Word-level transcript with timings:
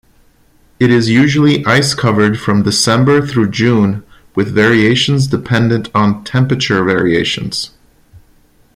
It 0.79 0.89
is 0.89 1.11
usually 1.11 1.63
ice-covered 1.63 2.39
from 2.39 2.63
December 2.63 3.21
through 3.23 3.51
June, 3.51 4.01
with 4.33 4.51
variations 4.51 5.27
dependent 5.27 5.89
on 5.93 6.23
temperature 6.23 6.83
variations. 6.83 7.69